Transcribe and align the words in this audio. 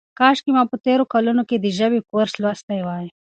کاشکې 0.19 0.51
ما 0.57 0.63
په 0.71 0.77
تېرو 0.85 1.03
کلونو 1.13 1.41
کې 1.49 1.55
د 1.59 1.65
ژبې 1.77 1.99
کورس 2.09 2.33
لوستی 2.41 2.79
وای. 2.83 3.05